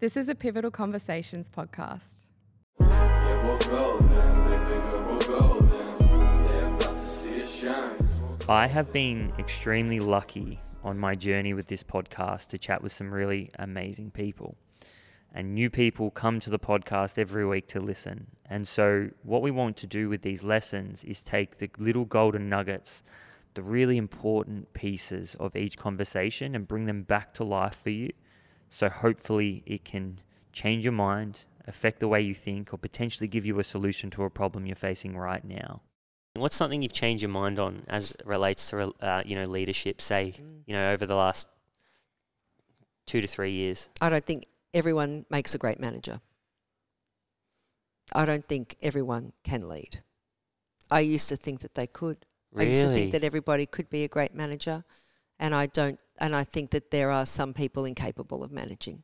This 0.00 0.16
is 0.16 0.30
a 0.30 0.34
Pivotal 0.34 0.70
Conversations 0.70 1.50
podcast. 1.50 2.24
Yeah, 2.80 3.44
we'll 3.44 3.58
go 3.58 3.98
baby 4.00 4.80
girl, 4.80 5.04
we'll 5.04 5.18
go 5.18 5.60
then. 5.60 6.46
They're 6.46 6.68
about 6.68 6.98
to 6.98 7.06
see 7.06 7.42
us 7.42 7.54
shine. 7.54 8.08
I 8.48 8.66
have 8.66 8.94
been 8.94 9.30
extremely 9.38 10.00
lucky 10.00 10.58
on 10.82 10.98
my 10.98 11.14
journey 11.14 11.52
with 11.52 11.66
this 11.66 11.82
podcast 11.82 12.48
to 12.48 12.56
chat 12.56 12.82
with 12.82 12.92
some 12.92 13.12
really 13.12 13.50
amazing 13.58 14.10
people. 14.12 14.56
And 15.34 15.54
new 15.54 15.68
people 15.68 16.10
come 16.10 16.40
to 16.40 16.48
the 16.48 16.58
podcast 16.58 17.18
every 17.18 17.44
week 17.44 17.68
to 17.68 17.78
listen. 17.78 18.28
And 18.46 18.66
so, 18.66 19.10
what 19.22 19.42
we 19.42 19.50
want 19.50 19.76
to 19.76 19.86
do 19.86 20.08
with 20.08 20.22
these 20.22 20.42
lessons 20.42 21.04
is 21.04 21.22
take 21.22 21.58
the 21.58 21.68
little 21.76 22.06
golden 22.06 22.48
nuggets, 22.48 23.02
the 23.52 23.62
really 23.62 23.98
important 23.98 24.72
pieces 24.72 25.36
of 25.38 25.54
each 25.54 25.76
conversation, 25.76 26.54
and 26.54 26.66
bring 26.66 26.86
them 26.86 27.02
back 27.02 27.34
to 27.34 27.44
life 27.44 27.74
for 27.82 27.90
you. 27.90 28.12
So, 28.70 28.88
hopefully, 28.88 29.62
it 29.66 29.84
can 29.84 30.20
change 30.52 30.84
your 30.84 30.92
mind, 30.92 31.44
affect 31.66 32.00
the 32.00 32.08
way 32.08 32.20
you 32.20 32.34
think, 32.34 32.72
or 32.72 32.78
potentially 32.78 33.28
give 33.28 33.44
you 33.44 33.58
a 33.58 33.64
solution 33.64 34.10
to 34.10 34.22
a 34.22 34.30
problem 34.30 34.64
you're 34.64 34.76
facing 34.76 35.16
right 35.16 35.44
now. 35.44 35.82
What's 36.34 36.54
something 36.54 36.80
you've 36.80 36.92
changed 36.92 37.22
your 37.22 37.30
mind 37.30 37.58
on 37.58 37.82
as 37.88 38.12
it 38.12 38.22
relates 38.24 38.70
to 38.70 38.94
uh, 39.00 39.22
you 39.26 39.34
know 39.34 39.46
leadership? 39.46 40.00
Say 40.00 40.34
you 40.66 40.72
know 40.72 40.92
over 40.92 41.04
the 41.04 41.16
last 41.16 41.48
two 43.06 43.20
to 43.20 43.26
three 43.26 43.50
years. 43.50 43.88
I 44.00 44.08
don't 44.08 44.24
think 44.24 44.46
everyone 44.72 45.26
makes 45.28 45.54
a 45.54 45.58
great 45.58 45.80
manager. 45.80 46.20
I 48.14 48.24
don't 48.24 48.44
think 48.44 48.76
everyone 48.82 49.32
can 49.42 49.68
lead. 49.68 50.00
I 50.90 51.00
used 51.00 51.28
to 51.28 51.36
think 51.36 51.60
that 51.60 51.74
they 51.74 51.86
could. 51.86 52.24
I 52.56 52.62
used 52.62 52.82
to 52.82 52.88
Really? 52.88 53.00
think 53.00 53.12
that 53.12 53.24
everybody 53.24 53.66
could 53.66 53.88
be 53.90 54.02
a 54.04 54.08
great 54.08 54.34
manager, 54.34 54.84
and 55.40 55.54
I 55.54 55.66
don't. 55.66 55.98
And 56.20 56.36
I 56.36 56.44
think 56.44 56.70
that 56.70 56.90
there 56.90 57.10
are 57.10 57.26
some 57.26 57.52
people 57.54 57.84
incapable 57.84 58.44
of 58.44 58.52
managing. 58.52 59.02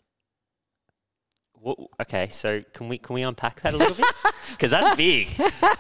What, 1.55 1.79
okay, 2.03 2.29
so 2.29 2.63
can 2.75 2.89
we 2.89 2.99
can 2.99 3.15
we 3.15 3.23
unpack 3.23 3.63
that 3.63 3.75
a 3.75 3.77
little 3.77 3.97
bit? 3.97 4.07
Because 4.53 4.71
that's 4.71 4.97
big. 4.97 5.35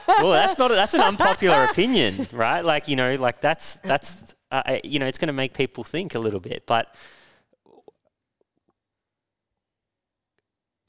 well, 0.08 0.30
that's 0.30 0.58
not 0.58 0.72
a, 0.72 0.74
that's 0.74 0.92
an 0.94 1.00
unpopular 1.00 1.68
opinion, 1.70 2.26
right? 2.32 2.64
Like 2.64 2.88
you 2.88 2.96
know, 2.96 3.14
like 3.14 3.40
that's 3.40 3.78
that's 3.80 4.34
uh, 4.50 4.62
uh, 4.66 4.78
you 4.82 4.98
know, 4.98 5.06
it's 5.06 5.18
going 5.18 5.28
to 5.28 5.32
make 5.32 5.54
people 5.54 5.84
think 5.84 6.16
a 6.16 6.18
little 6.18 6.40
bit. 6.40 6.64
But 6.66 6.92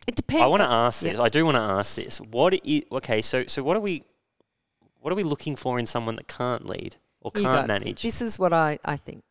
It 0.08 0.16
depends. 0.16 0.41
I 0.41 0.47
want 0.47 0.63
to 0.63 0.69
ask 0.69 1.03
yeah. 1.03 1.11
this. 1.11 1.19
I 1.19 1.30
do 1.30 1.45
want 1.45 1.56
to 1.56 1.61
ask 1.61 1.95
this. 1.95 2.19
What 2.19 2.56
i 2.56 2.84
okay? 2.94 3.22
So 3.22 3.45
so 3.45 3.61
what 3.61 3.78
are 3.78 3.81
we 3.81 4.03
what 5.02 5.11
are 5.11 5.16
we 5.16 5.23
looking 5.23 5.56
for 5.56 5.78
in 5.78 5.86
someone 5.86 6.16
that 6.16 6.28
can't 6.28 6.66
lead 6.66 6.95
or 7.22 7.31
can't 7.31 7.67
manage? 7.67 8.02
This 8.02 8.22
is 8.22 8.39
what 8.39 8.53
I, 8.53 8.80
I 8.84 8.95
think. 8.95 9.23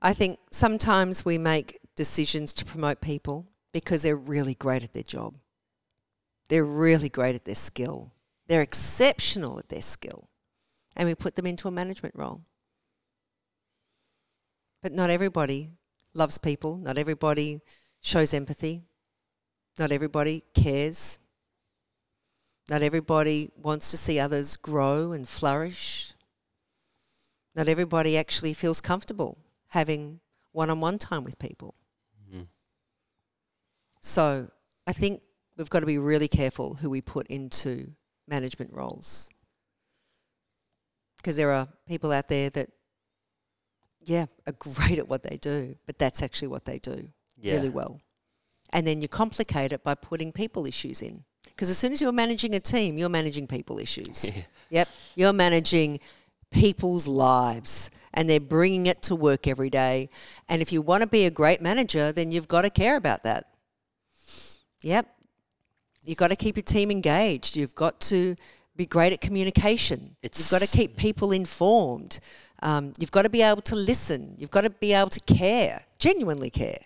I 0.00 0.14
think 0.14 0.38
sometimes 0.50 1.24
we 1.24 1.38
make 1.38 1.80
decisions 1.96 2.52
to 2.54 2.64
promote 2.64 3.00
people 3.00 3.46
because 3.72 4.02
they're 4.02 4.16
really 4.16 4.54
great 4.54 4.84
at 4.84 4.92
their 4.92 5.02
job. 5.02 5.34
They're 6.48 6.64
really 6.64 7.08
great 7.08 7.34
at 7.34 7.44
their 7.44 7.56
skill. 7.56 8.12
They're 8.46 8.62
exceptional 8.62 9.58
at 9.58 9.68
their 9.68 9.82
skill. 9.82 10.28
And 10.96 11.08
we 11.08 11.14
put 11.14 11.34
them 11.34 11.46
into 11.46 11.68
a 11.68 11.72
management 11.72 12.14
role. 12.16 12.42
But 14.82 14.92
not 14.92 15.10
everybody 15.10 15.70
loves 16.14 16.38
people. 16.38 16.76
Not 16.76 16.96
everybody 16.96 17.60
shows 18.00 18.32
empathy. 18.32 18.82
Not 19.78 19.90
everybody 19.90 20.44
cares. 20.54 21.18
Not 22.70 22.82
everybody 22.82 23.50
wants 23.56 23.90
to 23.90 23.96
see 23.96 24.20
others 24.20 24.56
grow 24.56 25.12
and 25.12 25.28
flourish. 25.28 26.12
Not 27.56 27.68
everybody 27.68 28.16
actually 28.16 28.54
feels 28.54 28.80
comfortable 28.80 29.38
having 29.68 30.20
one 30.52 30.70
on 30.70 30.80
one 30.80 30.98
time 30.98 31.24
with 31.24 31.38
people. 31.38 31.74
Mhm. 32.30 32.48
So 34.00 34.50
I 34.86 34.92
think 34.92 35.22
we've 35.56 35.70
got 35.70 35.80
to 35.80 35.86
be 35.86 35.98
really 35.98 36.28
careful 36.28 36.74
who 36.74 36.90
we 36.90 37.00
put 37.00 37.26
into 37.26 37.92
management 38.26 38.72
roles. 38.72 39.30
Because 41.16 41.36
there 41.36 41.50
are 41.50 41.68
people 41.86 42.12
out 42.12 42.28
there 42.28 42.48
that, 42.50 42.70
yeah, 44.00 44.26
are 44.46 44.52
great 44.52 44.98
at 44.98 45.08
what 45.08 45.22
they 45.22 45.36
do, 45.36 45.76
but 45.86 45.98
that's 45.98 46.22
actually 46.22 46.48
what 46.48 46.64
they 46.64 46.78
do 46.78 47.12
yeah. 47.36 47.54
really 47.54 47.70
well. 47.70 48.00
And 48.72 48.86
then 48.86 49.02
you 49.02 49.08
complicate 49.08 49.72
it 49.72 49.82
by 49.82 49.94
putting 49.94 50.32
people 50.32 50.66
issues 50.66 51.02
in. 51.02 51.24
Because 51.44 51.70
as 51.70 51.78
soon 51.78 51.92
as 51.92 52.00
you're 52.00 52.12
managing 52.12 52.54
a 52.54 52.60
team, 52.60 52.98
you're 52.98 53.08
managing 53.08 53.46
people 53.46 53.78
issues. 53.78 54.30
Yeah. 54.36 54.42
Yep. 54.70 54.88
You're 55.16 55.32
managing 55.32 55.98
people's 56.50 57.06
lives 57.06 57.90
and 58.14 58.28
they're 58.28 58.40
bringing 58.40 58.86
it 58.86 59.02
to 59.02 59.14
work 59.14 59.46
every 59.46 59.70
day. 59.70 60.08
And 60.48 60.62
if 60.62 60.72
you 60.72 60.82
want 60.82 61.02
to 61.02 61.08
be 61.08 61.26
a 61.26 61.30
great 61.30 61.60
manager, 61.60 62.12
then 62.12 62.30
you've 62.30 62.48
got 62.48 62.62
to 62.62 62.70
care 62.70 62.96
about 62.96 63.22
that. 63.22 63.44
Yep. 64.82 65.06
You've 66.04 66.18
got 66.18 66.28
to 66.28 66.36
keep 66.36 66.56
your 66.56 66.62
team 66.62 66.90
engaged. 66.90 67.56
You've 67.56 67.74
got 67.74 68.00
to 68.02 68.34
be 68.76 68.86
great 68.86 69.12
at 69.12 69.20
communication. 69.20 70.16
you've 70.22 70.50
got 70.50 70.62
to 70.62 70.76
keep 70.76 70.96
people 70.96 71.32
informed. 71.32 72.20
Um, 72.62 72.92
you've 72.98 73.10
got 73.10 73.22
to 73.22 73.28
be 73.28 73.42
able 73.42 73.62
to 73.62 73.76
listen. 73.76 74.34
You've 74.38 74.50
got 74.50 74.62
to 74.62 74.70
be 74.70 74.92
able 74.92 75.10
to 75.10 75.20
care, 75.20 75.84
genuinely 75.98 76.50
care. 76.50 76.78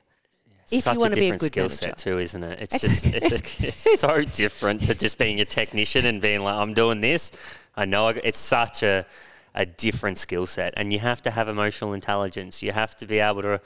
if 0.70 0.86
you 0.86 0.98
want 0.98 1.14
to 1.14 1.20
be 1.20 1.28
a 1.28 1.36
good 1.36 1.46
skill 1.46 1.64
manager. 1.64 1.76
set 1.76 1.98
too, 1.98 2.18
isn't 2.18 2.42
it? 2.42 2.58
It's 2.62 2.74
It's- 2.74 3.02
just 3.02 3.14
it's, 3.62 3.86
it's 3.86 4.00
so 4.00 4.22
different 4.22 4.82
to 4.84 4.94
just 4.94 5.18
being 5.18 5.40
a 5.40 5.44
technician 5.44 6.06
and 6.06 6.20
being 6.20 6.42
like, 6.42 6.54
I'm 6.56 6.74
doing 6.74 7.00
this. 7.00 7.30
I 7.76 7.84
know 7.84 8.08
I, 8.08 8.12
it's 8.24 8.38
such 8.38 8.82
a 8.82 9.06
a 9.54 9.66
different 9.66 10.18
skill 10.18 10.46
set, 10.46 10.74
and 10.76 10.92
you 10.92 10.98
have 10.98 11.22
to 11.22 11.30
have 11.30 11.48
emotional 11.48 11.92
intelligence. 11.92 12.62
You 12.62 12.72
have 12.72 12.94
to 12.96 13.06
be 13.06 13.18
able 13.18 13.42
to, 13.42 13.60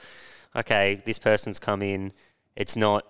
okay, 0.55 0.97
this 1.05 1.19
person's 1.19 1.59
come 1.59 1.83
in. 1.83 2.13
It's 2.57 2.77
not, 2.77 3.07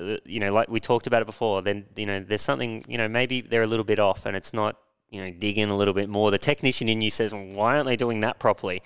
uh, 0.00 0.16
you 0.24 0.40
know, 0.40 0.52
like 0.52 0.68
we 0.68 0.80
talked 0.80 1.06
about 1.06 1.22
it 1.22 1.26
before. 1.26 1.62
Then 1.62 1.86
you 1.96 2.06
know, 2.06 2.20
there's 2.20 2.42
something, 2.42 2.84
you 2.88 2.98
know, 2.98 3.08
maybe 3.08 3.40
they're 3.40 3.62
a 3.62 3.66
little 3.66 3.84
bit 3.84 3.98
off, 3.98 4.26
and 4.26 4.36
it's 4.36 4.52
not, 4.52 4.76
you 5.10 5.22
know, 5.24 5.30
dig 5.30 5.58
in 5.58 5.68
a 5.70 5.76
little 5.76 5.94
bit 5.94 6.08
more. 6.08 6.30
The 6.30 6.38
technician 6.38 6.88
in 6.88 7.00
you 7.00 7.10
says, 7.10 7.32
well, 7.32 7.44
why 7.44 7.76
aren't 7.76 7.86
they 7.86 7.96
doing 7.96 8.20
that 8.20 8.38
properly? 8.38 8.82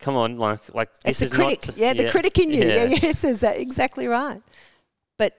Come 0.00 0.14
on, 0.14 0.38
like 0.38 0.74
like 0.74 0.92
this 1.00 1.22
It's 1.22 1.22
is 1.22 1.30
the 1.30 1.36
critic. 1.44 1.66
not. 1.68 1.76
yeah, 1.76 1.92
the 1.94 2.10
critic 2.10 2.38
in 2.38 2.52
you. 2.52 2.64
Yeah, 2.64 2.84
yeah. 2.84 2.98
yeah, 3.02 3.12
says 3.12 3.40
that 3.40 3.58
exactly 3.58 4.06
right. 4.06 4.40
But 5.16 5.32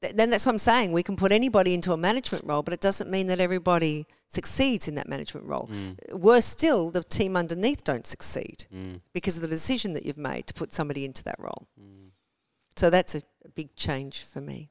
th- 0.00 0.14
then 0.14 0.30
that's 0.30 0.46
what 0.46 0.52
I'm 0.52 0.58
saying. 0.58 0.92
We 0.92 1.02
can 1.02 1.16
put 1.16 1.32
anybody 1.32 1.74
into 1.74 1.92
a 1.92 1.96
management 1.96 2.44
role, 2.44 2.62
but 2.62 2.72
it 2.72 2.80
doesn't 2.80 3.10
mean 3.10 3.26
that 3.28 3.40
everybody 3.40 4.06
succeeds 4.28 4.88
in 4.88 4.94
that 4.96 5.08
management 5.08 5.46
role. 5.46 5.68
Mm. 5.72 6.18
Worse 6.18 6.44
still, 6.46 6.90
the 6.90 7.02
team 7.02 7.36
underneath 7.36 7.84
don't 7.84 8.06
succeed 8.06 8.66
Mm. 8.74 9.00
because 9.12 9.36
of 9.36 9.42
the 9.42 9.48
decision 9.48 9.92
that 9.94 10.04
you've 10.04 10.18
made 10.18 10.46
to 10.48 10.54
put 10.54 10.72
somebody 10.72 11.04
into 11.04 11.22
that 11.24 11.36
role. 11.38 11.68
Mm. 11.80 12.10
So 12.76 12.90
that's 12.90 13.14
a, 13.14 13.22
a 13.44 13.48
big 13.54 13.74
change 13.76 14.22
for 14.22 14.40
me. 14.40 14.68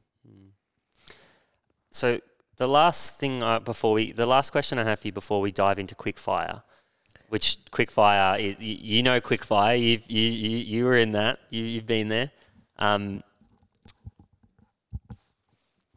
So 1.92 2.20
the 2.58 2.68
last 2.68 3.20
thing 3.22 3.42
uh, 3.42 3.60
before 3.62 3.94
we, 3.94 4.12
the 4.12 4.26
last 4.26 4.52
question 4.52 4.78
I 4.78 4.84
have 4.84 5.00
for 5.00 5.08
you 5.08 5.14
before 5.14 5.40
we 5.40 5.52
dive 5.54 5.80
into 5.80 5.96
quickfire, 5.96 6.62
which 7.30 7.58
quickfire, 7.72 8.38
you, 8.42 8.56
you 8.60 9.02
know 9.02 9.22
quickfire, 9.22 9.82
you've, 9.82 10.06
you, 10.12 10.22
you 10.22 10.58
you 10.58 10.84
were 10.86 10.98
in 10.98 11.12
that, 11.12 11.40
you, 11.50 11.64
you've 11.64 11.88
been 11.88 12.10
there. 12.10 12.32
Um, 12.78 13.24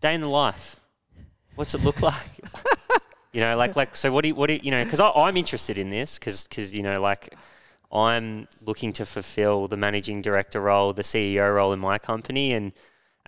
day 0.01 0.15
in 0.15 0.21
the 0.21 0.29
life, 0.29 0.79
what's 1.57 1.75
it 1.75 1.83
look 1.83 2.01
like? 2.13 2.15
You 3.33 3.41
know, 3.41 3.57
like 3.57 3.77
like 3.77 3.95
so. 3.97 4.11
What 4.11 4.23
do 4.23 4.29
you, 4.29 4.35
what 4.35 4.49
do 4.49 4.55
you, 4.55 4.61
you 4.65 4.71
know? 4.71 4.85
Because 4.85 5.01
I'm 5.01 5.37
interested 5.37 5.79
in 5.79 5.91
this 5.91 6.19
because 6.19 6.47
because 6.47 6.75
you 6.75 6.83
know 6.83 7.01
like. 7.01 7.35
I'm 7.91 8.47
looking 8.67 8.93
to 8.93 9.07
fulfill 9.07 9.67
the 9.67 9.79
managing 9.79 10.21
director 10.21 10.61
role, 10.61 10.93
the 10.93 11.01
CEO 11.01 11.55
role 11.55 11.73
in 11.73 11.81
my 11.81 11.97
company, 11.97 12.53
and 12.53 12.73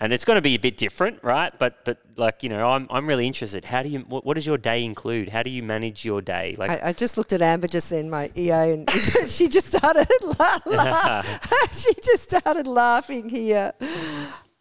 and 0.00 0.14
it's 0.14 0.24
going 0.24 0.38
to 0.38 0.42
be 0.42 0.54
a 0.54 0.58
bit 0.58 0.78
different, 0.78 1.22
right? 1.22 1.52
But 1.58 1.84
but 1.84 1.98
like 2.16 2.42
you 2.42 2.48
know, 2.48 2.68
I'm 2.68 2.86
I'm 2.90 3.06
really 3.06 3.26
interested. 3.26 3.66
How 3.66 3.82
do 3.82 3.90
you 3.90 4.00
what, 4.00 4.24
what 4.24 4.34
does 4.34 4.46
your 4.46 4.56
day 4.56 4.82
include? 4.82 5.28
How 5.28 5.42
do 5.42 5.50
you 5.50 5.62
manage 5.62 6.04
your 6.06 6.22
day? 6.22 6.56
Like 6.58 6.70
I, 6.70 6.88
I 6.88 6.92
just 6.94 7.18
looked 7.18 7.34
at 7.34 7.42
Amber 7.42 7.68
just 7.68 7.90
then, 7.90 8.08
my 8.08 8.30
EA, 8.34 8.72
and 8.72 8.90
she 9.28 9.48
just 9.48 9.72
started 9.72 10.06
la- 10.38 10.58
la- 10.66 11.22
she 11.72 11.92
just 12.02 12.24
started 12.24 12.66
laughing 12.66 13.28
here. 13.28 13.72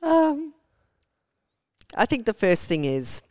Um, 0.03 0.53
I 1.95 2.05
think 2.05 2.25
the 2.25 2.33
first 2.33 2.67
thing 2.67 2.83
is 2.85 3.21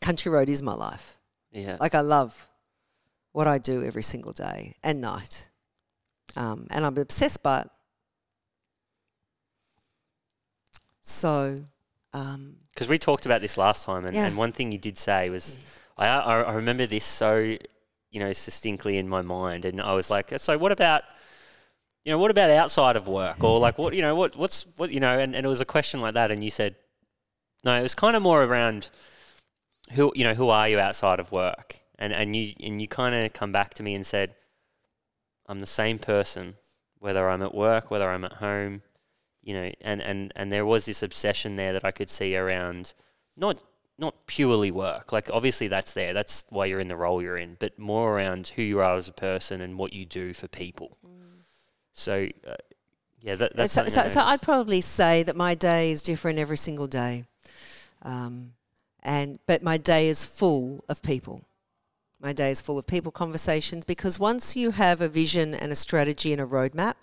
country 0.00 0.30
road 0.32 0.48
is 0.48 0.62
my 0.62 0.74
life. 0.74 1.18
yeah, 1.52 1.76
Like 1.80 1.94
I 1.94 2.00
love 2.00 2.48
what 3.32 3.46
I 3.46 3.58
do 3.58 3.84
every 3.84 4.02
single 4.02 4.32
day 4.32 4.76
and 4.82 5.00
night, 5.00 5.48
um, 6.36 6.66
and 6.70 6.84
I'm 6.84 6.96
obsessed 6.98 7.42
by 7.42 7.60
it. 7.62 7.68
So, 11.02 11.56
um, 12.12 12.56
because 12.72 12.88
we 12.88 12.98
talked 12.98 13.26
about 13.26 13.40
this 13.40 13.58
last 13.58 13.84
time, 13.84 14.06
and, 14.06 14.14
Yeah. 14.16 14.26
and 14.26 14.36
one 14.36 14.52
thing 14.52 14.72
you 14.72 14.78
did 14.78 14.96
say 14.98 15.28
was, 15.30 15.56
I, 15.98 16.06
I 16.08 16.40
I 16.42 16.52
remember 16.54 16.86
this 16.86 17.04
so 17.04 17.36
you 17.36 18.20
know 18.20 18.28
distinctly 18.28 18.98
in 18.98 19.08
my 19.08 19.22
mind, 19.22 19.64
and 19.64 19.80
I 19.80 19.92
was 19.94 20.10
like, 20.10 20.32
so 20.38 20.56
what 20.58 20.72
about 20.72 21.02
you 22.04 22.12
know 22.12 22.18
what 22.18 22.30
about 22.30 22.50
outside 22.50 22.96
of 22.96 23.08
work, 23.08 23.42
or 23.42 23.58
like 23.58 23.78
what 23.78 23.94
you 23.94 24.02
know 24.02 24.14
what 24.14 24.36
what's 24.36 24.64
what 24.76 24.90
you 24.90 25.00
know, 25.00 25.18
and, 25.18 25.34
and 25.34 25.44
it 25.44 25.48
was 25.48 25.60
a 25.60 25.64
question 25.66 26.00
like 26.00 26.14
that, 26.14 26.30
and 26.30 26.42
you 26.44 26.50
said, 26.50 26.76
no, 27.64 27.78
it 27.78 27.82
was 27.82 27.94
kind 27.94 28.16
of 28.16 28.22
more 28.22 28.42
around 28.44 28.90
who 29.90 30.12
you 30.14 30.24
know 30.24 30.34
who 30.34 30.48
are 30.48 30.68
you 30.68 30.78
outside 30.78 31.20
of 31.20 31.32
work, 31.32 31.80
and 31.98 32.12
and 32.12 32.34
you 32.34 32.54
and 32.62 32.80
you 32.80 32.88
kind 32.88 33.14
of 33.14 33.32
come 33.32 33.52
back 33.52 33.74
to 33.74 33.82
me 33.82 33.94
and 33.94 34.06
said, 34.06 34.34
I'm 35.46 35.60
the 35.60 35.66
same 35.66 35.98
person, 35.98 36.54
whether 36.98 37.28
I'm 37.28 37.42
at 37.42 37.54
work, 37.54 37.90
whether 37.90 38.08
I'm 38.08 38.24
at 38.24 38.34
home. 38.34 38.82
you 39.42 39.54
know, 39.54 39.70
and, 39.80 40.00
and, 40.00 40.32
and 40.36 40.50
there 40.52 40.64
was 40.64 40.86
this 40.86 41.02
obsession 41.02 41.56
there 41.56 41.72
that 41.72 41.84
I 41.84 41.90
could 41.90 42.08
see 42.08 42.36
around 42.36 42.94
not 43.36 43.58
not 43.98 44.26
purely 44.26 44.70
work. 44.70 45.12
Like 45.12 45.28
obviously 45.32 45.68
that's 45.68 45.92
there. 45.92 46.14
That's 46.14 46.46
why 46.48 46.66
you're 46.66 46.80
in 46.80 46.88
the 46.88 46.96
role 46.96 47.20
you're 47.22 47.36
in, 47.36 47.56
but 47.58 47.78
more 47.78 48.16
around 48.16 48.48
who 48.48 48.62
you 48.62 48.80
are 48.80 48.96
as 48.96 49.08
a 49.08 49.12
person 49.12 49.60
and 49.60 49.78
what 49.78 49.92
you 49.92 50.04
do 50.04 50.32
for 50.32 50.48
people. 50.48 50.96
So 51.92 52.28
uh, 52.46 52.54
yeah, 53.20 53.34
that, 53.36 53.54
that's 53.54 53.72
so, 53.72 53.84
so, 53.84 54.00
I 54.00 54.06
so 54.08 54.20
I'd 54.22 54.42
probably 54.42 54.80
say 54.80 55.22
that 55.24 55.36
my 55.36 55.54
day 55.54 55.92
is 55.92 56.02
different 56.02 56.38
every 56.38 56.56
single 56.56 56.86
day, 56.86 57.24
um, 58.02 58.54
and 59.02 59.38
but 59.46 59.62
my 59.62 59.76
day 59.78 60.08
is 60.08 60.24
full 60.24 60.84
of 60.88 61.02
people. 61.02 61.44
My 62.20 62.32
day 62.32 62.50
is 62.50 62.60
full 62.60 62.78
of 62.78 62.86
people 62.86 63.10
conversations 63.10 63.84
because 63.84 64.18
once 64.18 64.56
you 64.56 64.70
have 64.70 65.00
a 65.00 65.08
vision 65.08 65.54
and 65.54 65.72
a 65.72 65.76
strategy 65.76 66.32
and 66.32 66.40
a 66.40 66.46
roadmap, 66.46 66.94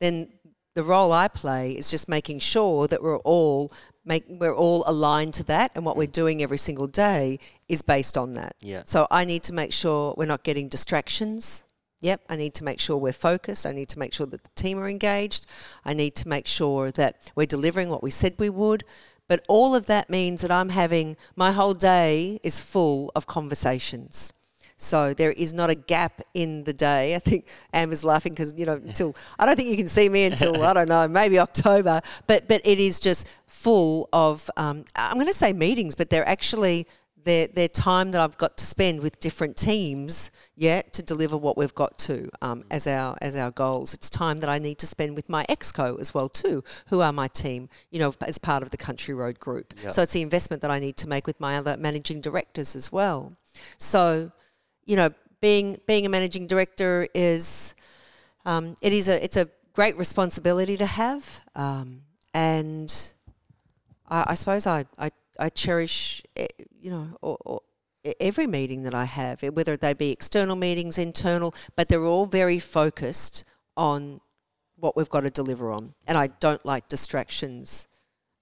then 0.00 0.32
the 0.74 0.84
role 0.84 1.12
I 1.12 1.28
play 1.28 1.72
is 1.72 1.90
just 1.90 2.08
making 2.08 2.38
sure 2.38 2.86
that 2.86 3.02
we're 3.02 3.18
all 3.18 3.70
make 4.04 4.24
we're 4.28 4.56
all 4.56 4.82
aligned 4.86 5.34
to 5.34 5.44
that, 5.44 5.72
and 5.76 5.84
what 5.84 5.96
we're 5.96 6.04
mm-hmm. 6.04 6.12
doing 6.12 6.42
every 6.42 6.58
single 6.58 6.86
day 6.86 7.38
is 7.68 7.82
based 7.82 8.16
on 8.16 8.32
that. 8.32 8.54
Yeah. 8.60 8.82
So 8.84 9.06
I 9.10 9.24
need 9.24 9.42
to 9.44 9.52
make 9.52 9.72
sure 9.72 10.14
we're 10.16 10.26
not 10.26 10.42
getting 10.42 10.68
distractions. 10.68 11.64
Yep, 12.00 12.22
I 12.28 12.36
need 12.36 12.54
to 12.54 12.64
make 12.64 12.78
sure 12.78 12.96
we're 12.96 13.12
focused. 13.12 13.66
I 13.66 13.72
need 13.72 13.88
to 13.88 13.98
make 13.98 14.12
sure 14.14 14.26
that 14.26 14.44
the 14.44 14.50
team 14.54 14.78
are 14.78 14.88
engaged. 14.88 15.46
I 15.84 15.94
need 15.94 16.14
to 16.16 16.28
make 16.28 16.46
sure 16.46 16.92
that 16.92 17.32
we're 17.34 17.46
delivering 17.46 17.90
what 17.90 18.04
we 18.04 18.10
said 18.10 18.34
we 18.38 18.50
would. 18.50 18.84
But 19.28 19.44
all 19.46 19.74
of 19.74 19.86
that 19.86 20.08
means 20.08 20.40
that 20.42 20.50
I'm 20.50 20.70
having 20.70 21.16
my 21.36 21.52
whole 21.52 21.74
day 21.74 22.40
is 22.42 22.60
full 22.60 23.12
of 23.14 23.26
conversations. 23.26 24.32
So 24.78 25.12
there 25.12 25.32
is 25.32 25.52
not 25.52 25.70
a 25.70 25.74
gap 25.74 26.22
in 26.34 26.62
the 26.62 26.72
day. 26.72 27.16
I 27.16 27.18
think 27.18 27.48
Amber's 27.72 28.04
laughing 28.04 28.32
because 28.32 28.54
you 28.56 28.64
know 28.64 28.74
until 28.86 29.14
I 29.38 29.44
don't 29.44 29.56
think 29.56 29.68
you 29.68 29.76
can 29.76 29.88
see 29.88 30.08
me 30.08 30.24
until 30.24 30.62
I 30.62 30.72
don't 30.72 30.88
know 30.88 31.06
maybe 31.08 31.38
October. 31.38 32.00
But 32.26 32.48
but 32.48 32.62
it 32.64 32.78
is 32.78 33.00
just 33.00 33.28
full 33.46 34.08
of 34.12 34.48
um, 34.56 34.84
I'm 34.96 35.14
going 35.14 35.26
to 35.26 35.34
say 35.34 35.52
meetings, 35.52 35.94
but 35.94 36.10
they're 36.10 36.28
actually 36.28 36.86
they're, 37.28 37.48
they're 37.48 37.68
time 37.68 38.10
that 38.12 38.20
I've 38.22 38.38
got 38.38 38.56
to 38.56 38.64
spend 38.64 39.02
with 39.02 39.20
different 39.20 39.56
teams, 39.56 40.30
yeah, 40.56 40.80
to 40.92 41.02
deliver 41.02 41.36
what 41.36 41.58
we've 41.58 41.74
got 41.74 41.98
to 41.98 42.28
um, 42.40 42.64
as 42.70 42.86
our 42.86 43.16
as 43.20 43.36
our 43.36 43.50
goals. 43.50 43.92
It's 43.92 44.08
time 44.08 44.40
that 44.40 44.48
I 44.48 44.58
need 44.58 44.78
to 44.78 44.86
spend 44.86 45.14
with 45.14 45.28
my 45.28 45.44
exco 45.44 46.00
as 46.00 46.14
well 46.14 46.28
too, 46.28 46.64
who 46.88 47.00
are 47.00 47.12
my 47.12 47.28
team, 47.28 47.68
you 47.90 47.98
know, 47.98 48.12
as 48.22 48.38
part 48.38 48.62
of 48.62 48.70
the 48.70 48.78
Country 48.78 49.14
Road 49.14 49.38
Group. 49.38 49.74
Yep. 49.82 49.92
So 49.92 50.02
it's 50.02 50.12
the 50.12 50.22
investment 50.22 50.62
that 50.62 50.70
I 50.70 50.78
need 50.78 50.96
to 50.96 51.08
make 51.08 51.26
with 51.26 51.38
my 51.38 51.58
other 51.58 51.76
managing 51.76 52.20
directors 52.20 52.74
as 52.74 52.90
well. 52.90 53.32
So, 53.76 54.30
you 54.86 54.96
know, 54.96 55.10
being 55.40 55.78
being 55.86 56.06
a 56.06 56.08
managing 56.08 56.46
director 56.46 57.06
is 57.14 57.74
um, 58.46 58.76
it 58.80 58.92
is 58.92 59.08
a 59.08 59.22
it's 59.22 59.36
a 59.36 59.48
great 59.74 59.96
responsibility 59.98 60.76
to 60.76 60.86
have, 60.86 61.40
um, 61.54 62.02
and 62.34 63.12
I, 64.08 64.24
I 64.28 64.34
suppose 64.34 64.66
I, 64.66 64.86
I 64.98 65.10
I 65.38 65.48
cherish 65.48 66.22
eh, 66.36 66.46
you 66.80 66.90
know 66.90 67.16
or, 67.22 67.36
or 67.44 67.60
every 68.20 68.46
meeting 68.46 68.84
that 68.84 68.94
I 68.94 69.04
have, 69.04 69.42
eh, 69.42 69.48
whether 69.48 69.76
they 69.76 69.94
be 69.94 70.10
external 70.10 70.56
meetings, 70.56 70.98
internal, 70.98 71.54
but 71.76 71.88
they're 71.88 72.04
all 72.04 72.26
very 72.26 72.58
focused 72.58 73.44
on 73.76 74.20
what 74.76 74.96
we've 74.96 75.08
got 75.08 75.22
to 75.22 75.30
deliver 75.30 75.70
on, 75.70 75.94
and 76.06 76.16
I 76.16 76.28
don't 76.28 76.64
like 76.64 76.88
distractions 76.88 77.88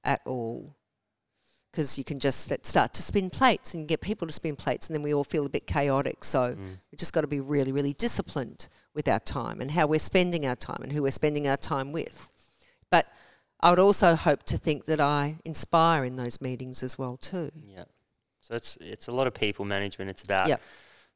at 0.04 0.20
all 0.24 0.76
because 1.76 1.98
you 1.98 2.04
can 2.04 2.18
just 2.18 2.50
start 2.64 2.94
to 2.94 3.02
spin 3.02 3.28
plates 3.28 3.74
and 3.74 3.86
get 3.86 4.00
people 4.00 4.26
to 4.26 4.32
spin 4.32 4.56
plates, 4.56 4.88
and 4.88 4.94
then 4.94 5.02
we 5.02 5.12
all 5.12 5.24
feel 5.24 5.44
a 5.44 5.48
bit 5.48 5.66
chaotic. 5.66 6.24
So 6.24 6.56
we've 6.58 6.98
just 6.98 7.12
got 7.12 7.20
to 7.20 7.26
be 7.26 7.40
really, 7.40 7.70
really 7.70 7.92
disciplined 7.92 8.70
with 8.94 9.06
our 9.08 9.20
time 9.20 9.60
and 9.60 9.70
how 9.70 9.86
we're 9.86 9.98
spending 9.98 10.46
our 10.46 10.56
time 10.56 10.78
and 10.82 10.90
who 10.90 11.02
we're 11.02 11.10
spending 11.10 11.46
our 11.46 11.58
time 11.58 11.92
with. 11.92 12.30
But 12.90 13.06
I 13.60 13.70
would 13.70 13.78
also 13.78 14.14
hope 14.14 14.42
to 14.44 14.58
think 14.58 14.84
that 14.84 15.00
I 15.00 15.38
inspire 15.44 16.04
in 16.04 16.16
those 16.16 16.40
meetings 16.40 16.82
as 16.82 16.98
well 16.98 17.16
too. 17.16 17.50
Yeah. 17.64 17.84
So 18.38 18.54
it's 18.54 18.76
it's 18.80 19.08
a 19.08 19.12
lot 19.12 19.26
of 19.26 19.34
people 19.34 19.64
management. 19.64 20.10
It's 20.10 20.22
about 20.22 20.48
Yep. 20.48 20.60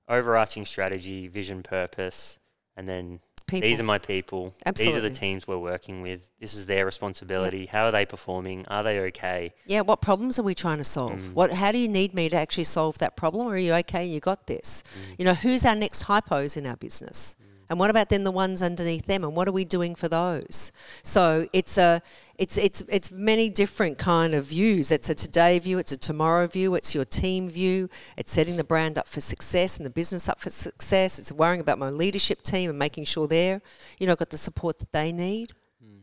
overarching 0.09 0.65
strategy, 0.65 1.29
vision, 1.29 1.63
purpose, 1.63 2.39
and 2.77 2.89
then 2.89 3.21
People. 3.47 3.69
these 3.69 3.81
are 3.81 3.85
my 3.85 3.99
people. 3.99 4.53
Absolutely. 4.65 5.01
These 5.01 5.05
are 5.05 5.09
the 5.09 5.15
teams 5.15 5.47
we're 5.47 5.59
working 5.59 6.03
with. 6.03 6.31
This 6.41 6.55
is 6.55 6.67
their 6.67 6.85
responsibility. 6.85 7.67
How 7.67 7.85
are 7.85 7.93
they 7.93 8.07
performing? 8.07 8.67
Are 8.69 8.83
they 8.83 9.01
okay? 9.01 9.53
Yeah, 9.67 9.83
what 9.83 10.01
problems 10.01 10.39
are 10.39 10.43
we 10.43 10.55
trying 10.55 10.79
to 10.79 10.85
solve? 10.85 11.21
Mm. 11.21 11.35
What 11.35 11.53
how 11.53 11.73
do 11.73 11.79
you 11.79 11.89
need 11.89 12.15
me 12.15 12.29
to 12.31 12.37
actually 12.37 12.65
solve 12.65 12.99
that 12.99 13.17
problem 13.17 13.47
or 13.47 13.55
are 13.55 13.59
you 13.59 13.75
okay, 13.75 14.05
you 14.07 14.19
got 14.21 14.47
this? 14.47 14.83
Mm. 14.83 15.19
You 15.19 15.25
know, 15.27 15.35
who's 15.35 15.65
our 15.65 15.77
next 15.77 16.05
hypos 16.05 16.57
in 16.57 16.67
our 16.67 16.77
business? 16.77 17.37
And 17.71 17.79
what 17.79 17.89
about 17.89 18.09
then 18.09 18.25
the 18.25 18.33
ones 18.33 18.63
underneath 18.63 19.07
them 19.07 19.23
and 19.23 19.37
what 19.37 19.47
are 19.47 19.53
we 19.53 19.65
doing 19.65 19.95
for 19.95 20.09
those? 20.09 20.73
So 21.05 21.47
it's 21.53 21.79
a 21.79 22.03
it's 22.37 22.59
it's 22.59 22.83
it's 22.89 23.13
many 23.13 23.49
different 23.49 23.97
kind 23.97 24.35
of 24.35 24.47
views. 24.47 24.91
It's 24.91 25.09
a 25.09 25.15
today 25.15 25.57
view, 25.61 25.79
it's 25.79 25.93
a 25.93 25.97
tomorrow 25.97 26.49
view, 26.49 26.75
it's 26.75 26.97
your 26.97 27.05
team 27.05 27.49
view, 27.49 27.89
it's 28.17 28.33
setting 28.33 28.57
the 28.57 28.65
brand 28.65 28.99
up 28.99 29.07
for 29.07 29.21
success 29.21 29.77
and 29.77 29.87
the 29.87 29.91
business 29.91 30.29
up 30.29 30.41
for 30.41 30.51
success. 30.51 31.21
It's 31.21 31.31
worrying 31.31 31.61
about 31.61 31.79
my 31.79 31.91
leadership 31.91 32.43
team 32.43 32.71
and 32.71 32.79
making 32.79 33.05
sure 33.05 33.29
they're, 33.29 33.63
you 34.01 34.09
know, 34.09 34.17
got 34.17 34.31
the 34.31 34.37
support 34.37 34.81
that 34.81 34.91
they 34.91 35.13
need. 35.13 35.53
Hmm. 35.81 36.01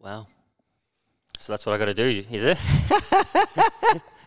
Wow. 0.00 0.26
So 1.38 1.52
that's 1.52 1.66
what 1.66 1.74
I 1.74 1.78
got 1.78 1.86
to 1.86 1.94
do, 1.94 2.24
is 2.30 2.44
it? 2.46 2.58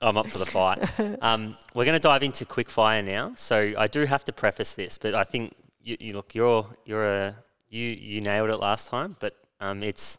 I'm 0.00 0.16
up 0.16 0.26
for 0.28 0.38
the 0.38 0.46
fight. 0.46 0.78
Um, 1.22 1.56
we're 1.74 1.84
going 1.84 1.96
to 1.96 2.08
dive 2.08 2.22
into 2.22 2.44
quick 2.44 2.70
fire 2.70 3.02
now. 3.02 3.32
So 3.36 3.72
I 3.76 3.86
do 3.88 4.04
have 4.04 4.24
to 4.26 4.32
preface 4.32 4.74
this, 4.74 4.96
but 4.98 5.14
I 5.14 5.24
think 5.24 5.54
you, 5.82 5.96
you 5.98 6.12
look, 6.14 6.34
you're 6.34 6.66
you're 6.84 7.06
a 7.06 7.36
you 7.68 7.84
you 7.84 8.20
nailed 8.20 8.50
it 8.50 8.56
last 8.58 8.88
time, 8.88 9.16
but 9.20 9.34
um, 9.60 9.82
it's 9.82 10.18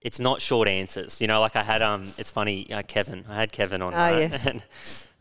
it's 0.00 0.18
not 0.18 0.40
short 0.40 0.66
answers. 0.68 1.20
You 1.20 1.28
know, 1.28 1.40
like 1.40 1.56
I 1.56 1.62
had 1.62 1.82
um, 1.82 2.02
it's 2.18 2.30
funny, 2.30 2.72
uh, 2.72 2.82
Kevin. 2.82 3.24
I 3.28 3.34
had 3.34 3.52
Kevin 3.52 3.82
on, 3.82 3.92
Ah, 3.94 4.08
right? 4.08 4.18
yes. 4.18 4.46
and, 4.50 4.64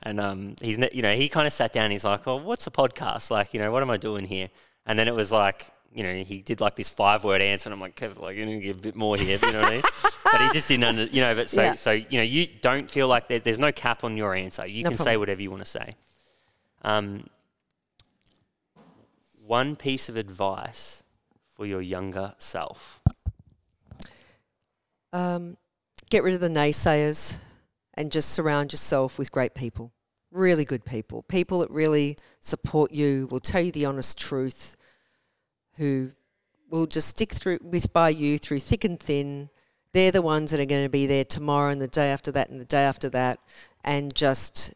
and 0.04 0.20
um, 0.20 0.56
he's 0.62 0.78
you 0.94 1.02
know 1.02 1.14
he 1.14 1.30
kind 1.30 1.46
of 1.46 1.54
sat 1.54 1.72
down. 1.74 1.92
He's 1.92 2.06
like, 2.06 2.28
oh, 2.28 2.38
what's 2.38 2.66
a 2.68 2.72
podcast? 2.72 3.30
Like, 3.30 3.54
you 3.54 3.60
know, 3.60 3.72
what 3.72 3.84
am 3.84 3.90
I 3.90 3.98
doing 3.98 4.26
here? 4.26 4.50
And 4.86 4.98
then 4.98 5.08
it 5.08 5.14
was 5.16 5.32
like. 5.32 5.72
You 5.94 6.04
know, 6.04 6.24
he 6.24 6.42
did 6.42 6.62
like 6.62 6.76
this 6.76 6.90
five-word 6.90 7.42
answer, 7.42 7.68
and 7.68 7.74
I'm 7.74 7.82
like, 7.82 7.96
Kevin, 7.96 8.22
like, 8.22 8.38
you 8.38 8.46
need 8.46 8.60
to 8.60 8.62
give 8.62 8.78
a 8.78 8.80
bit 8.82 8.96
more 8.96 9.18
here. 9.18 9.40
You 9.42 9.54
know 9.54 9.62
what 9.62 9.70
I 9.70 9.76
mean? 9.76 9.82
but 10.24 10.42
he 10.42 10.50
just 10.54 10.68
didn't, 10.68 10.84
under, 10.84 11.06
you 11.06 11.22
know. 11.22 11.34
But 11.34 11.50
so, 11.50 11.64
Yeah. 11.64 11.76
so 11.76 11.92
you 11.92 12.18
know, 12.20 12.24
you 12.24 12.48
don't 12.62 12.90
feel 12.90 13.08
like 13.08 13.28
there, 13.28 13.40
there's 13.40 13.58
no 13.60 13.72
cap 13.72 14.04
on 14.04 14.16
your 14.16 14.36
answer. 14.36 14.68
You 14.68 14.84
No 14.84 14.90
can 14.90 14.98
say 15.00 15.18
whatever 15.18 15.42
you 15.42 15.50
want 15.50 15.64
to 15.64 15.70
say. 15.70 15.94
Um, 16.84 17.28
one 19.48 19.76
piece 19.76 20.10
of 20.10 20.16
advice 20.16 21.04
for 21.56 21.66
your 21.66 21.82
younger 21.82 22.34
self. 22.38 23.02
Um, 25.12 25.58
get 26.12 26.24
rid 26.24 26.36
of 26.36 26.40
the 26.40 26.50
naysayers 26.50 27.38
and 27.96 28.12
just 28.12 28.30
surround 28.30 28.72
yourself 28.72 29.18
with 29.18 29.32
great 29.32 29.56
people, 29.56 29.92
really 30.32 30.66
good 30.66 30.86
people, 30.86 31.24
people 31.24 31.60
that 31.60 31.72
really 31.72 32.16
support 32.40 32.92
you, 32.92 33.28
will 33.32 33.40
tell 33.40 33.62
you 33.62 33.72
the 33.72 33.86
honest 33.86 34.20
truth, 34.20 34.78
who 35.80 36.12
will 36.70 36.86
just 36.86 37.08
stick 37.08 37.32
through 37.32 37.58
with 37.64 37.92
by 37.92 38.10
you 38.10 38.38
through 38.38 38.60
thick 38.60 38.84
and 38.84 39.00
thin. 39.00 39.50
They're 39.94 40.12
the 40.12 40.22
ones 40.22 40.52
that 40.52 40.60
are 40.60 40.66
going 40.66 40.86
to 40.86 40.90
be 40.90 41.08
there 41.08 41.26
tomorrow 41.26 41.72
and 41.72 41.82
the 41.82 41.88
day 41.88 42.12
after 42.12 42.32
that 42.34 42.50
and 42.50 42.62
the 42.62 42.66
day 42.66 42.84
after 42.84 43.10
that, 43.10 43.40
and 43.84 44.14
just 44.14 44.74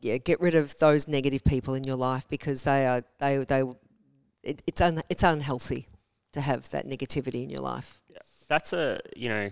yeah, 0.00 0.18
get 0.18 0.40
rid 0.40 0.54
of 0.54 0.78
those 0.78 1.08
negative 1.08 1.42
people 1.42 1.74
in 1.74 1.84
your 1.84 1.96
life 1.96 2.28
because 2.28 2.62
they 2.62 2.86
are 2.86 3.02
they 3.18 3.38
they 3.38 3.64
it, 4.42 4.62
it's 4.66 4.80
un, 4.80 5.02
it's 5.08 5.22
unhealthy 5.22 5.88
to 6.32 6.40
have 6.40 6.68
that 6.70 6.84
negativity 6.84 7.42
in 7.42 7.50
your 7.50 7.62
life. 7.62 8.00
That's 8.48 8.72
a 8.72 9.00
you 9.16 9.28
know. 9.28 9.50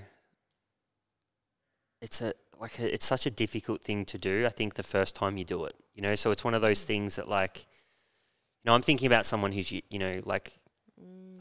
It's 2.03 2.21
a 2.21 2.35
like 2.61 2.79
a, 2.79 2.93
it's 2.93 3.07
such 3.07 3.27
a 3.27 3.31
difficult 3.31 3.83
thing 3.83 4.05
to 4.07 4.19
do. 4.19 4.45
I 4.47 4.51
think 4.51 4.75
the 4.75 4.83
first 4.83 5.15
time 5.15 5.39
you 5.39 5.45
do 5.45 5.65
it, 5.65 5.75
you 5.95 6.03
know. 6.03 6.15
So 6.15 6.31
it's 6.31 6.45
one 6.45 6.55
of 6.55 6.61
those 6.61 6.85
things 6.85 7.17
that 7.17 7.29
like, 7.29 7.59
you 7.59 8.67
know, 8.67 8.75
I'm 8.75 8.83
thinking 8.83 9.07
about 9.07 9.25
someone 9.25 9.53
who's 9.53 9.73
you 9.73 9.83
know 9.93 10.21
like 10.25 10.59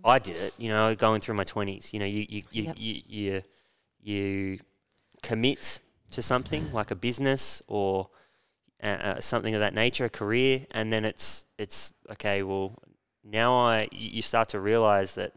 I 0.05 0.19
did 0.19 0.35
it, 0.35 0.53
you 0.57 0.69
know, 0.69 0.95
going 0.95 1.21
through 1.21 1.35
my 1.35 1.43
twenties. 1.43 1.93
You 1.93 1.99
know, 1.99 2.05
you 2.05 2.25
you 2.29 2.41
you, 2.51 2.63
Yep. 2.63 2.75
you 2.77 3.01
you 3.07 3.41
you 4.01 4.59
commit 5.21 5.79
to 6.11 6.21
something 6.21 6.71
like 6.73 6.91
a 6.91 6.95
business 6.95 7.61
or 7.67 8.09
uh, 8.83 8.87
uh, 8.87 9.19
something 9.21 9.55
of 9.55 9.61
that 9.61 9.73
nature, 9.73 10.05
a 10.05 10.09
career, 10.09 10.65
and 10.71 10.91
then 10.91 11.05
it's 11.05 11.45
it's 11.57 11.93
okay. 12.11 12.43
Well, 12.43 12.77
now 13.23 13.55
I 13.55 13.87
you 13.91 14.09
you 14.09 14.21
start 14.21 14.49
to 14.49 14.59
realize 14.59 15.15
that 15.15 15.33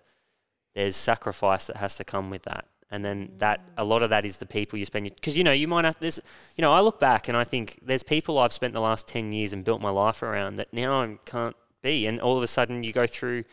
there's 0.74 0.96
sacrifice 0.96 1.66
that 1.68 1.76
has 1.76 1.96
to 1.96 2.04
come 2.04 2.28
with 2.28 2.42
that, 2.42 2.66
and 2.90 3.04
then 3.04 3.32
that 3.38 3.60
a 3.76 3.84
lot 3.84 4.02
of 4.02 4.10
that 4.10 4.26
is 4.26 4.38
the 4.38 4.46
people 4.46 4.78
you 4.78 4.84
spend 4.84 5.04
because 5.14 5.38
you 5.38 5.44
know 5.44 5.52
you 5.52 5.68
might 5.68 5.84
have 5.84 5.98
this. 6.00 6.18
You 6.56 6.62
know, 6.62 6.72
I 6.72 6.80
look 6.80 6.98
back 6.98 7.28
and 7.28 7.36
I 7.36 7.44
think 7.44 7.78
there's 7.82 8.02
people 8.02 8.38
I've 8.38 8.52
spent 8.52 8.74
the 8.74 8.80
last 8.80 9.06
ten 9.06 9.32
years 9.32 9.52
and 9.52 9.64
built 9.64 9.80
my 9.80 9.90
life 9.90 10.22
around 10.22 10.56
that 10.56 10.72
now 10.72 11.02
I 11.02 11.16
can't 11.24 11.56
be, 11.82 12.06
and 12.06 12.20
all 12.20 12.36
of 12.36 12.42
a 12.42 12.48
sudden 12.48 12.82
you 12.82 12.92
go 12.92 13.06
through 13.06 13.44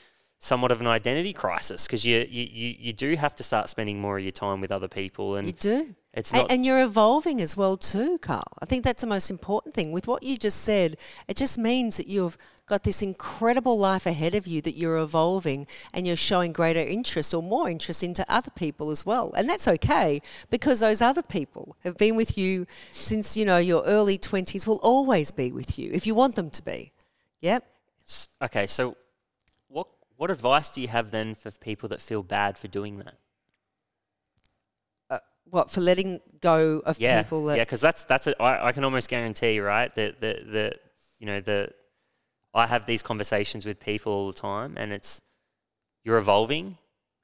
somewhat 0.44 0.74
of 0.74 0.82
an 0.82 0.88
identity 0.88 1.32
crisis 1.32 1.88
because 1.88 2.06
you, 2.06 2.18
you, 2.30 2.46
you, 2.52 2.76
you 2.78 2.92
do 2.92 3.16
have 3.16 3.34
to 3.34 3.42
start 3.42 3.70
spending 3.70 3.98
more 4.02 4.18
of 4.18 4.24
your 4.26 4.32
time 4.32 4.60
with 4.60 4.74
other 4.74 4.90
people 4.90 5.38
and 5.38 5.48
You 5.48 5.54
do. 5.54 5.96
It's 6.14 6.32
And, 6.32 6.42
not. 6.42 6.52
and 6.52 6.66
you're 6.66 6.84
evolving 6.84 7.40
as 7.40 7.56
well 7.56 7.78
too, 7.78 8.18
Carl. 8.18 8.44
I 8.62 8.66
think 8.66 8.84
that's 8.84 9.00
the 9.00 9.08
most 9.08 9.32
important 9.32 9.74
thing. 9.74 9.94
With 9.94 10.06
what 10.06 10.22
you 10.22 10.36
just 10.36 10.60
said, 10.60 10.98
it 11.30 11.38
just 11.38 11.58
means 11.58 11.96
that 11.96 12.08
you've 12.08 12.38
got 12.66 12.84
this 12.84 13.02
incredible 13.02 13.80
life 13.80 14.06
ahead 14.06 14.36
of 14.36 14.46
you 14.46 14.60
that 14.64 14.74
you're 14.76 14.98
evolving 14.98 15.66
and 15.94 16.06
you're 16.06 16.18
showing 16.18 16.52
greater 16.52 16.82
interest 16.82 17.34
or 17.34 17.42
more 17.42 17.70
interest 17.70 18.04
into 18.04 18.26
other 18.28 18.52
people 18.52 18.92
as 18.92 19.06
well. 19.06 19.32
And 19.38 19.50
that's 19.50 19.70
okay 19.70 20.22
because 20.50 20.82
those 20.82 21.02
other 21.02 21.24
people 21.24 21.78
have 21.86 21.98
been 21.98 22.18
with 22.18 22.38
you 22.38 22.68
since, 22.92 23.38
you 23.38 23.46
know, 23.46 23.60
your 23.60 23.86
early 23.86 24.18
20s 24.18 24.68
will 24.68 24.82
always 24.84 25.32
be 25.32 25.54
with 25.54 25.80
you 25.80 25.90
if 25.94 26.06
you 26.06 26.14
want 26.14 26.36
them 26.36 26.50
to 26.50 26.62
be. 26.62 26.92
Yep. 27.40 27.66
Okay, 28.42 28.68
so 28.68 28.98
what 30.24 30.32
advice 30.32 30.70
do 30.70 30.80
you 30.80 30.88
have 30.88 31.12
then 31.12 31.36
for 31.36 31.52
people 31.52 31.90
that 31.90 32.00
feel 32.00 32.24
bad 32.24 32.58
for 32.58 32.70
doing 32.70 32.98
that? 33.00 33.16
Uh, 35.10 35.20
what, 35.50 35.70
for 35.70 35.82
letting 35.82 36.22
go 36.40 36.82
of 36.86 36.98
Yeah, 36.98 37.24
people 37.24 37.44
that 37.48 37.58
yeah, 37.58 37.64
because 37.66 37.82
that's 37.82 38.06
that's 38.06 38.28
a, 38.28 38.42
I, 38.42 38.68
I 38.68 38.72
can 38.72 38.86
almost 38.86 39.10
guarantee, 39.10 39.60
right? 39.60 39.94
That 39.96 40.22
the 40.22 40.40
the 40.50 40.76
you 41.20 41.26
know 41.26 41.42
the 41.42 41.74
I 42.54 42.68
have 42.68 42.86
these 42.86 43.02
conversations 43.02 43.66
with 43.66 43.82
people 43.82 44.14
all 44.14 44.28
the 44.28 44.40
time, 44.40 44.76
and 44.78 44.94
it's 44.94 45.22
you're 46.06 46.18
evolving, 46.18 46.78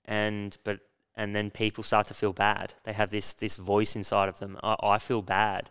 and 0.04 0.58
but 0.66 0.82
and 1.16 1.34
then 1.34 1.52
people 1.52 1.86
start 1.86 2.08
to 2.08 2.14
feel 2.14 2.34
bad. 2.34 2.74
They 2.84 2.92
have 2.92 3.12
this 3.12 3.32
this 3.32 3.56
voice 3.56 3.96
inside 3.96 4.28
of 4.28 4.40
them. 4.40 4.60
I, 4.62 4.76
I 4.84 4.98
feel 4.98 5.22
bad 5.22 5.70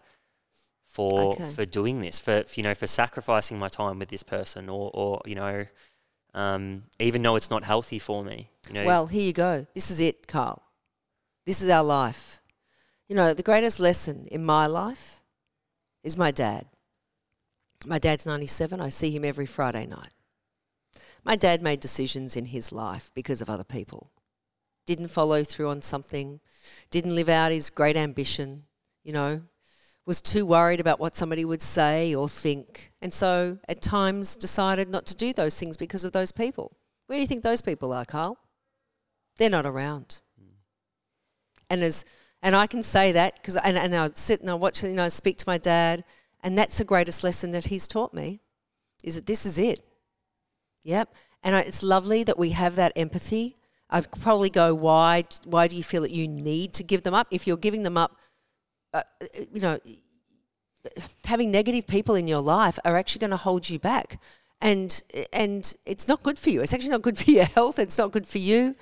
for 0.86 1.34
Okay. 1.34 1.44
for 1.44 1.66
doing 1.66 2.00
this, 2.00 2.20
for, 2.20 2.44
for 2.44 2.54
you 2.58 2.62
know 2.62 2.74
for 2.74 2.86
sacrificing 2.86 3.58
my 3.58 3.68
time 3.68 3.98
with 3.98 4.08
this 4.08 4.22
person, 4.22 4.70
or 4.70 4.90
or 4.94 5.20
you 5.26 5.34
know. 5.34 5.66
Um, 6.38 6.84
even 7.00 7.22
though 7.22 7.34
it's 7.34 7.50
not 7.50 7.64
healthy 7.64 7.98
for 7.98 8.22
me, 8.22 8.48
you 8.68 8.74
know. 8.74 8.84
Well, 8.84 9.08
here 9.08 9.22
you 9.22 9.32
go. 9.32 9.66
This 9.74 9.90
is 9.90 9.98
it, 9.98 10.28
Carl. 10.28 10.62
This 11.44 11.60
is 11.60 11.68
our 11.68 11.82
life. 11.82 12.40
You 13.08 13.16
know, 13.16 13.34
the 13.34 13.42
greatest 13.42 13.80
lesson 13.80 14.24
in 14.30 14.44
my 14.44 14.68
life 14.68 15.20
is 16.04 16.16
my 16.16 16.30
dad. 16.30 16.66
My 17.84 17.98
dad's 17.98 18.24
97. 18.24 18.80
I 18.80 18.88
see 18.88 19.10
him 19.10 19.24
every 19.24 19.46
Friday 19.46 19.84
night. 19.86 20.12
My 21.24 21.34
dad 21.34 21.60
made 21.60 21.80
decisions 21.80 22.36
in 22.36 22.46
his 22.46 22.70
life 22.70 23.10
because 23.14 23.42
of 23.42 23.50
other 23.50 23.64
people. 23.64 24.12
Didn't 24.86 25.08
follow 25.08 25.42
through 25.42 25.70
on 25.70 25.82
something, 25.82 26.38
didn't 26.92 27.16
live 27.16 27.28
out 27.28 27.50
his 27.50 27.68
great 27.68 27.96
ambition, 27.96 28.62
you 29.02 29.12
know, 29.12 29.42
was 30.08 30.22
too 30.22 30.46
worried 30.46 30.80
about 30.80 30.98
what 30.98 31.14
somebody 31.14 31.44
would 31.44 31.60
say 31.60 32.14
or 32.14 32.30
think. 32.30 32.92
And 33.02 33.12
so 33.12 33.58
at 33.68 33.82
times 33.82 34.38
decided 34.38 34.88
not 34.88 35.04
to 35.06 35.14
do 35.14 35.34
those 35.34 35.60
things 35.60 35.76
because 35.76 36.02
of 36.02 36.12
those 36.12 36.32
people. 36.32 36.72
Where 37.06 37.18
do 37.18 37.20
you 37.20 37.26
think 37.26 37.42
those 37.42 37.60
people 37.60 37.92
are, 37.92 38.06
Carl? 38.06 38.38
They're 39.36 39.50
not 39.50 39.66
around. 39.66 40.22
And 41.68 41.82
as 41.82 42.06
and 42.42 42.56
I 42.56 42.66
can 42.66 42.82
say 42.82 43.12
that 43.12 43.34
because 43.36 43.56
and, 43.56 43.76
and 43.76 43.94
I 43.94 44.08
sit 44.14 44.40
and 44.40 44.48
I 44.48 44.54
watch 44.54 44.82
you 44.82 44.88
know 44.90 45.04
I 45.04 45.08
speak 45.08 45.36
to 45.38 45.44
my 45.46 45.58
dad, 45.58 46.04
and 46.42 46.56
that's 46.56 46.78
the 46.78 46.84
greatest 46.84 47.22
lesson 47.22 47.50
that 47.52 47.66
he's 47.66 47.86
taught 47.86 48.14
me, 48.14 48.40
is 49.04 49.16
that 49.16 49.26
this 49.26 49.44
is 49.44 49.58
it. 49.58 49.82
Yep, 50.84 51.14
and 51.42 51.54
I, 51.54 51.60
it's 51.60 51.82
lovely 51.82 52.24
that 52.24 52.38
we 52.38 52.50
have 52.50 52.76
that 52.76 52.92
empathy. 52.96 53.56
I'd 53.90 54.10
probably 54.20 54.48
go, 54.48 54.74
why? 54.74 55.24
Why 55.44 55.68
do 55.68 55.76
you 55.76 55.82
feel 55.82 56.02
that 56.02 56.12
you 56.12 56.26
need 56.28 56.72
to 56.74 56.82
give 56.82 57.02
them 57.02 57.14
up? 57.14 57.26
If 57.30 57.46
you're 57.46 57.58
giving 57.58 57.82
them 57.82 57.98
up, 57.98 58.16
uh, 58.94 59.02
you 59.52 59.60
know, 59.60 59.78
having 61.24 61.50
negative 61.50 61.86
people 61.86 62.14
in 62.14 62.28
your 62.28 62.40
life 62.40 62.78
are 62.84 62.96
actually 62.96 63.20
going 63.20 63.30
to 63.30 63.36
hold 63.36 63.68
you 63.68 63.78
back, 63.78 64.20
and 64.60 65.02
and 65.32 65.74
it's 65.84 66.08
not 66.08 66.22
good 66.22 66.38
for 66.38 66.50
you. 66.50 66.62
It's 66.62 66.72
actually 66.72 66.90
not 66.90 67.02
good 67.02 67.18
for 67.24 67.30
your 67.30 67.44
health. 67.44 67.78
It's 67.78 67.98
not 67.98 68.12
good 68.12 68.26
for 68.26 68.38
you. 68.38 68.74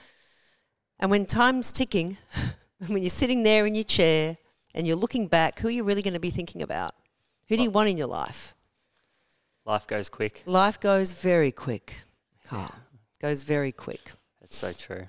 And 0.99 1.11
when 1.11 1.27
time's 1.27 1.73
ticking, 1.73 2.17
when 2.87 3.03
you're 3.03 3.11
sitting 3.11 3.43
there 3.43 3.67
in 3.67 3.75
your 3.75 3.85
chair 3.85 4.39
and 4.75 4.87
you're 4.87 4.97
looking 4.97 5.29
back, 5.29 5.59
who 5.59 5.69
are 5.69 5.73
you 5.73 5.85
really 5.85 6.03
going 6.03 6.15
to 6.15 6.21
be 6.21 6.31
thinking 6.31 6.63
about? 6.63 6.95
Who 7.49 7.57
do 7.57 7.63
you 7.63 7.71
want 7.71 7.89
in 7.89 7.97
your 7.97 8.09
life? 8.09 8.55
life 9.67 9.87
goes 9.87 10.09
quick. 10.09 10.43
Life 10.47 10.81
goes 10.81 11.13
very 11.13 11.51
quick, 11.51 12.01
Carl. 12.47 12.73
Goes 13.21 13.43
very 13.43 13.73
quick. 13.73 14.13
That's 14.41 14.57
so 14.57 14.73
true. 14.73 15.07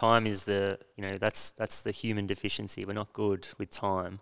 Time 0.00 0.26
is 0.26 0.44
the 0.44 0.78
you 0.96 1.02
know 1.02 1.18
that's 1.18 1.52
that's 1.52 1.82
the 1.82 1.90
human 1.90 2.26
deficiency. 2.26 2.86
We're 2.86 2.94
not 2.94 3.12
good 3.12 3.46
with 3.58 3.68
time. 3.68 4.20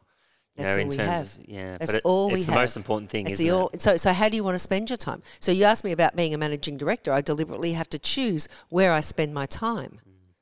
That's 0.56 0.76
know, 0.76 0.82
all 0.82 0.82
in 0.82 0.88
we 0.88 0.96
terms 0.96 1.08
have. 1.08 1.44
Of, 1.44 1.48
yeah, 1.48 1.78
That's 1.78 1.92
but 1.92 1.98
it, 1.98 2.04
all 2.04 2.26
we 2.30 2.40
it's 2.40 2.46
the 2.46 2.52
most 2.52 2.76
important 2.76 3.10
thing, 3.10 3.28
It's 3.28 3.40
isn't 3.40 3.56
the 3.56 3.68
it? 3.74 3.80
so, 3.80 3.96
so 3.96 4.12
how 4.12 4.28
do 4.28 4.34
you 4.34 4.42
want 4.42 4.56
to 4.56 4.58
spend 4.58 4.90
your 4.90 4.96
time? 4.96 5.22
So 5.38 5.52
you 5.52 5.62
asked 5.62 5.84
me 5.84 5.92
about 5.92 6.16
being 6.16 6.34
a 6.34 6.38
managing 6.38 6.76
director. 6.76 7.12
I 7.12 7.20
deliberately 7.20 7.74
have 7.74 7.88
to 7.90 7.98
choose 7.98 8.48
where 8.68 8.92
I 8.92 9.00
spend 9.00 9.32
my 9.32 9.46
time. 9.46 10.00
Mm. 10.04 10.34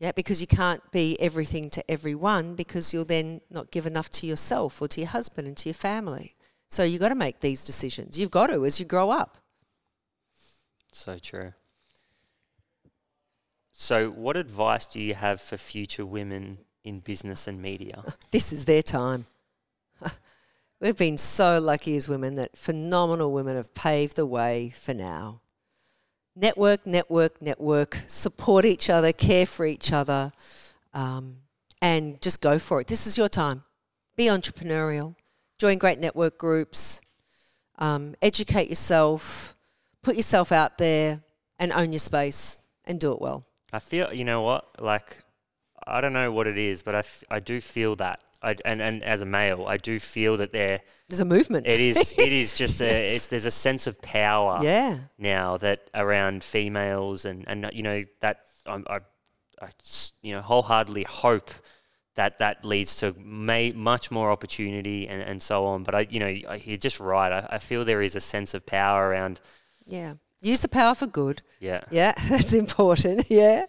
Yeah, 0.00 0.10
because 0.16 0.40
you 0.40 0.48
can't 0.48 0.82
be 0.90 1.16
everything 1.20 1.70
to 1.70 1.88
everyone 1.88 2.56
because 2.56 2.92
you'll 2.92 3.04
then 3.04 3.40
not 3.48 3.70
give 3.70 3.86
enough 3.86 4.10
to 4.10 4.26
yourself 4.26 4.82
or 4.82 4.88
to 4.88 5.00
your 5.00 5.10
husband 5.10 5.46
and 5.46 5.56
to 5.58 5.68
your 5.68 5.74
family. 5.74 6.34
So 6.68 6.82
you've 6.82 7.00
got 7.00 7.10
to 7.10 7.14
make 7.14 7.38
these 7.38 7.64
decisions. 7.64 8.18
You've 8.18 8.32
got 8.32 8.48
to 8.48 8.64
as 8.64 8.80
you 8.80 8.84
grow 8.84 9.10
up. 9.10 9.38
So 10.90 11.18
true. 11.18 11.52
So, 13.78 14.08
what 14.08 14.38
advice 14.38 14.86
do 14.86 14.98
you 14.98 15.12
have 15.12 15.38
for 15.38 15.58
future 15.58 16.06
women 16.06 16.56
in 16.82 17.00
business 17.00 17.46
and 17.46 17.60
media? 17.60 18.02
This 18.30 18.50
is 18.50 18.64
their 18.64 18.82
time. 18.82 19.26
We've 20.80 20.96
been 20.96 21.18
so 21.18 21.60
lucky 21.60 21.94
as 21.94 22.08
women 22.08 22.36
that 22.36 22.56
phenomenal 22.56 23.32
women 23.32 23.54
have 23.54 23.74
paved 23.74 24.16
the 24.16 24.24
way 24.24 24.72
for 24.74 24.94
now. 24.94 25.42
Network, 26.34 26.86
network, 26.86 27.42
network, 27.42 27.98
support 28.06 28.64
each 28.64 28.88
other, 28.88 29.12
care 29.12 29.44
for 29.44 29.66
each 29.66 29.92
other, 29.92 30.32
um, 30.94 31.36
and 31.82 32.18
just 32.22 32.40
go 32.40 32.58
for 32.58 32.80
it. 32.80 32.86
This 32.86 33.06
is 33.06 33.18
your 33.18 33.28
time. 33.28 33.62
Be 34.16 34.24
entrepreneurial, 34.24 35.16
join 35.58 35.76
great 35.76 35.98
network 35.98 36.38
groups, 36.38 37.02
um, 37.78 38.14
educate 38.22 38.70
yourself, 38.70 39.54
put 40.00 40.16
yourself 40.16 40.50
out 40.50 40.78
there, 40.78 41.20
and 41.58 41.74
own 41.74 41.92
your 41.92 41.98
space 41.98 42.62
and 42.86 42.98
do 42.98 43.12
it 43.12 43.20
well. 43.20 43.44
I 43.72 43.78
feel, 43.78 44.12
you 44.12 44.24
know 44.24 44.42
what? 44.42 44.80
Like, 44.80 45.22
I 45.86 46.00
don't 46.00 46.12
know 46.12 46.30
what 46.32 46.46
it 46.46 46.58
is, 46.58 46.82
but 46.82 46.94
I, 46.94 46.98
f- 47.00 47.24
I 47.30 47.40
do 47.40 47.60
feel 47.60 47.96
that. 47.96 48.20
I, 48.42 48.54
and, 48.64 48.80
and 48.82 49.02
as 49.02 49.22
a 49.22 49.26
male, 49.26 49.66
I 49.66 49.76
do 49.76 49.98
feel 49.98 50.36
that 50.36 50.52
there 50.52 50.80
There's 51.08 51.20
a 51.20 51.24
movement. 51.24 51.66
it 51.66 51.80
is 51.80 52.12
it 52.18 52.32
is 52.32 52.52
just 52.52 52.80
a 52.82 53.14
it's 53.14 53.28
there's 53.28 53.46
a 53.46 53.50
sense 53.50 53.86
of 53.86 54.00
power 54.02 54.58
yeah. 54.62 54.98
now 55.18 55.56
that 55.56 55.88
around 55.94 56.44
females 56.44 57.24
and 57.24 57.44
and 57.48 57.68
you 57.72 57.82
know 57.82 58.04
that 58.20 58.40
um, 58.66 58.84
I, 58.90 58.98
I 59.60 59.68
you 60.22 60.34
know 60.34 60.42
wholeheartedly 60.42 61.04
hope 61.08 61.50
that 62.14 62.38
that 62.38 62.64
leads 62.64 62.96
to 62.96 63.14
may, 63.18 63.72
much 63.72 64.10
more 64.10 64.30
opportunity 64.30 65.08
and, 65.08 65.22
and 65.22 65.42
so 65.42 65.64
on. 65.66 65.82
But 65.82 65.94
I 65.94 66.06
you 66.10 66.20
know 66.20 66.26
I- 66.26 66.62
you're 66.62 66.76
just 66.76 67.00
right. 67.00 67.32
I, 67.32 67.46
I 67.56 67.58
feel 67.58 67.84
there 67.86 68.02
is 68.02 68.14
a 68.16 68.20
sense 68.20 68.52
of 68.54 68.66
power 68.66 69.08
around 69.08 69.40
Yeah. 69.86 70.14
Use 70.46 70.60
the 70.60 70.68
power 70.68 70.94
for 70.94 71.08
good. 71.08 71.42
yeah 71.58 71.82
Yeah, 71.90 72.12
that's 72.30 72.54
important. 72.54 73.24
Yeah. 73.30 73.66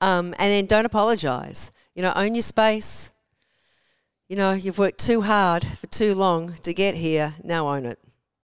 Um, 0.00 0.34
and 0.40 0.50
then 0.50 0.66
don't 0.66 0.84
apologize. 0.84 1.70
You 1.94 2.02
know, 2.02 2.12
own 2.16 2.34
your 2.34 2.42
space. 2.42 3.12
You 4.28 4.36
know, 4.36 4.52
you've 4.52 4.78
worked 4.78 4.98
too 4.98 5.20
hard 5.20 5.64
for 5.64 5.86
too 5.86 6.14
long 6.16 6.54
to 6.62 6.74
get 6.74 6.96
here. 6.96 7.34
Now 7.44 7.68
own 7.68 7.86
it. 7.86 7.98